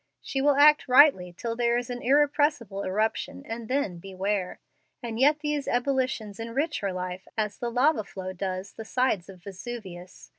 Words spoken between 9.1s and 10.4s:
of Vesuvius.